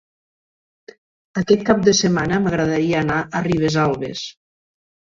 [1.41, 4.27] Aquest cap de setmana m'agradaria anar a Ribesalbes.